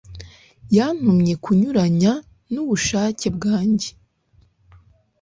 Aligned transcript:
yantumye 0.75 1.33
kunyuranya 1.43 2.13
n'ubushake 2.53 3.27
bwanjye 3.35 3.89